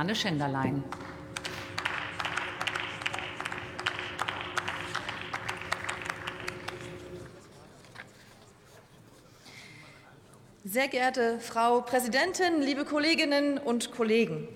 [0.00, 0.84] Juliane Schenderlein.
[10.64, 14.48] Sehr geehrte Frau Präsidentin, liebe Kolleginnen und Kollegen!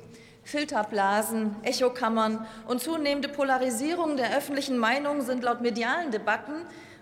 [0.45, 6.55] Filterblasen, Echokammern und zunehmende Polarisierung der öffentlichen Meinung sind laut medialen Debatten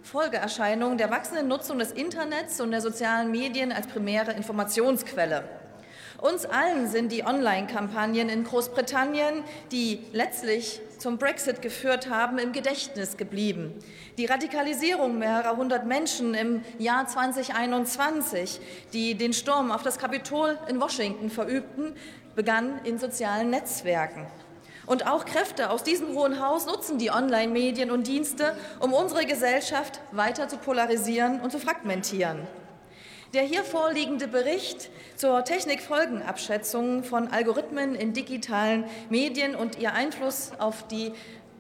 [0.03, 5.62] Folgeerscheinungen der wachsenden Nutzung des Internets und der sozialen Medien als primäre Informationsquelle.
[6.19, 13.17] Uns allen sind die Online-Kampagnen in Großbritannien, die letztlich zum Brexit geführt haben, im Gedächtnis
[13.17, 13.75] geblieben.
[14.19, 18.61] Die Radikalisierung mehrerer hundert Menschen im Jahr 2021,
[18.93, 21.95] die den Sturm auf das Kapitol in Washington verübten,
[22.37, 24.27] begann in sozialen Netzwerken.
[24.87, 30.01] Und auch Kräfte aus diesem Hohen Haus nutzen die Online-Medien und Dienste, um unsere Gesellschaft
[30.11, 32.47] weiter zu polarisieren und zu fragmentieren.
[33.35, 40.87] Der hier vorliegende Bericht zur Technikfolgenabschätzung von Algorithmen in digitalen Medien und ihr Einfluss auf
[40.89, 41.13] die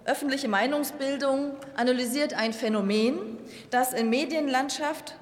[0.05, 3.39] öffentliche Meinungsbildung analysiert ein Phänomen,
[3.70, 5.17] das in Medienlandschaft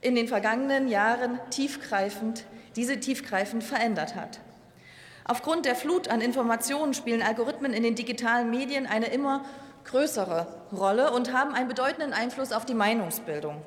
[0.00, 2.44] in den vergangenen Jahren tiefgreifend,
[2.76, 4.38] diese tiefgreifend verändert hat.
[5.24, 9.44] Aufgrund der Flut an Informationen spielen Algorithmen in den digitalen Medien eine immer
[9.82, 13.60] größere Rolle und haben einen bedeutenden Einfluss auf die Meinungsbildung.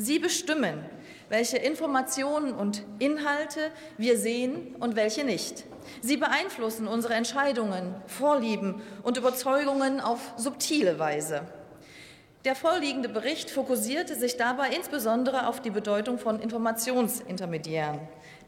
[0.00, 0.84] Sie bestimmen,
[1.28, 5.64] welche Informationen und Inhalte wir sehen und welche nicht.
[6.00, 11.42] Sie beeinflussen unsere Entscheidungen, Vorlieben und Überzeugungen auf subtile Weise.
[12.44, 17.98] Der vorliegende Bericht fokussierte sich dabei insbesondere auf die Bedeutung von Informationsintermediären.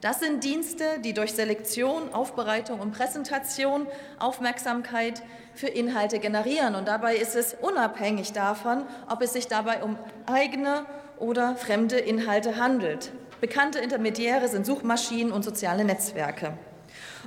[0.01, 3.87] Das sind Dienste, die durch Selektion, Aufbereitung und Präsentation
[4.19, 5.23] Aufmerksamkeit
[5.55, 6.75] für Inhalte generieren.
[6.75, 10.87] Und dabei ist es unabhängig davon, ob es sich dabei um eigene
[11.19, 13.13] oder fremde Inhalte handelt.
[13.43, 16.55] Bekannte Intermediäre sind Suchmaschinen und soziale Netzwerke.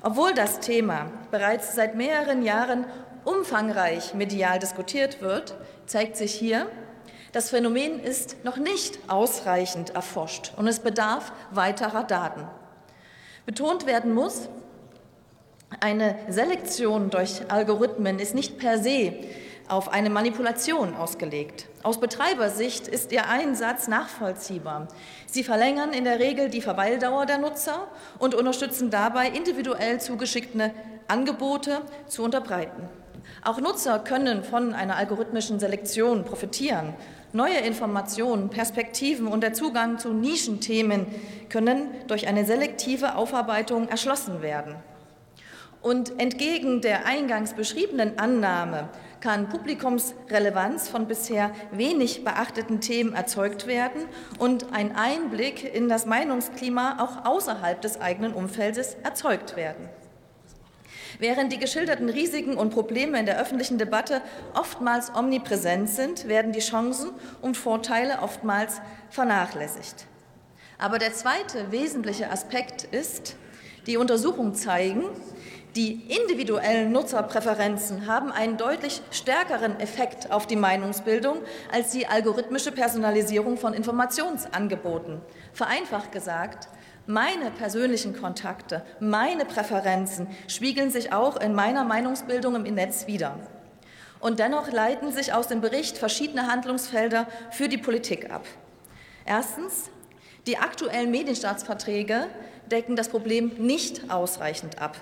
[0.02, 2.86] Obwohl das Thema bereits seit mehreren Jahren
[3.24, 6.66] umfangreich medial diskutiert wird, zeigt sich hier,
[7.34, 12.48] das Phänomen ist noch nicht ausreichend erforscht und es bedarf weiterer Daten.
[13.46, 14.50] Betont werden muss,
[15.80, 19.14] eine Selektion durch Algorithmen ist nicht per se
[19.68, 21.68] auf eine Manipulation ausgelegt.
[21.84, 24.88] Aus Betreibersicht ist ihr Einsatz nachvollziehbar.
[25.26, 27.88] Sie verlängern in der Regel die Verweildauer der Nutzer
[28.20, 30.72] und unterstützen dabei, individuell zugeschickte
[31.08, 32.90] Angebote zu unterbreiten.
[33.44, 36.94] Auch Nutzer können von einer algorithmischen Selektion profitieren.
[37.32, 41.08] Neue Informationen, Perspektiven und der Zugang zu Nischenthemen
[41.50, 44.76] können durch eine selektive Aufarbeitung erschlossen werden.
[45.82, 48.88] Und entgegen der eingangs beschriebenen Annahme
[49.20, 54.04] kann Publikumsrelevanz von bisher wenig beachteten Themen erzeugt werden
[54.40, 59.90] und ein Einblick in das Meinungsklima auch außerhalb des eigenen Umfeldes erzeugt werden.
[61.20, 64.22] Während die geschilderten Risiken und Probleme in der öffentlichen Debatte
[64.54, 70.06] oftmals omnipräsent sind, werden die Chancen und Vorteile oftmals vernachlässigt.
[70.78, 73.36] Aber der zweite wesentliche Aspekt ist,
[73.88, 75.04] die Untersuchungen zeigen,
[75.76, 81.38] die individuellen Nutzerpräferenzen haben einen deutlich stärkeren Effekt auf die Meinungsbildung
[81.72, 85.20] als die algorithmische Personalisierung von Informationsangeboten.
[85.52, 86.70] Vereinfacht gesagt,
[87.06, 93.40] meine persönlichen Kontakte, meine Präferenzen spiegeln sich auch in meiner Meinungsbildung im Netz wider.
[94.20, 98.46] Und dennoch leiten sich aus dem Bericht verschiedene Handlungsfelder für die Politik ab.
[99.26, 99.90] Erstens,
[100.48, 102.28] die aktuellen Medienstaatsverträge
[102.72, 104.96] decken das Problem nicht ausreichend ab.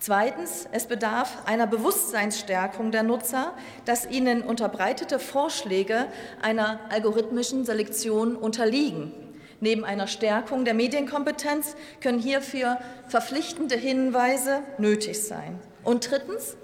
[0.00, 3.52] Zweitens, es bedarf einer Bewusstseinsstärkung der Nutzer,
[3.84, 6.06] dass ihnen unterbreitete Vorschläge
[6.40, 9.12] einer algorithmischen Selektion unterliegen.
[9.60, 12.78] Neben einer Stärkung der Medienkompetenz können hierfür
[13.08, 15.58] verpflichtende Hinweise nötig sein.
[15.84, 16.56] Und drittens,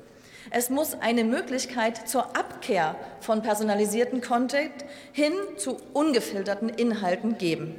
[0.50, 4.72] es muss eine Möglichkeit zur Abkehr von personalisierten Content
[5.12, 7.74] hin zu ungefilterten Inhalten geben.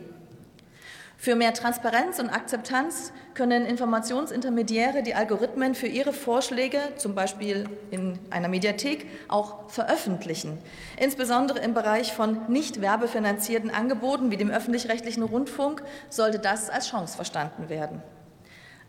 [1.19, 8.19] Für mehr Transparenz und Akzeptanz können Informationsintermediäre die Algorithmen für ihre Vorschläge, zum Beispiel in
[8.29, 10.59] einer Mediathek, auch veröffentlichen.
[10.95, 17.15] Insbesondere im Bereich von nicht werbefinanzierten Angeboten wie dem öffentlich-rechtlichen Rundfunk sollte das als Chance
[17.15, 18.03] verstanden werden.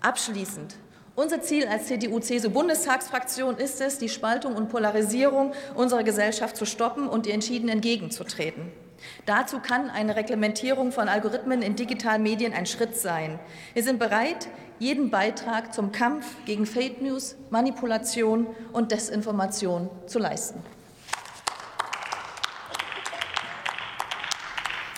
[0.00, 0.76] Abschließend
[1.18, 7.26] unser Ziel als CDU-CSU-Bundestagsfraktion ist es, die Spaltung und Polarisierung unserer Gesellschaft zu stoppen und
[7.26, 8.70] ihr entschieden entgegenzutreten.
[9.26, 13.38] Dazu kann eine Reglementierung von Algorithmen in digitalen Medien ein Schritt sein.
[13.74, 14.48] Wir sind bereit,
[14.78, 20.62] jeden Beitrag zum Kampf gegen Fake News, Manipulation und Desinformation zu leisten.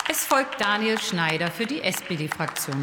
[0.08, 2.80] Es folgt Daniel Schneider für die SPD-Fraktion.